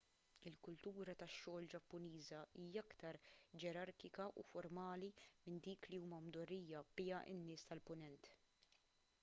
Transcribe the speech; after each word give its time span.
il-kultura 0.49 1.13
tax-xogħol 1.23 1.67
ġappuniża 1.73 2.39
hija 2.61 2.83
aktar 2.87 3.19
ġerarkika 3.65 4.25
u 4.43 4.45
formali 4.53 5.09
minn 5.27 5.63
dik 5.69 5.89
li 5.93 5.99
huma 6.05 6.21
mdorrijin 6.31 6.67
biha 7.01 7.21
n-nies 7.35 7.69
tal-punent 7.73 8.31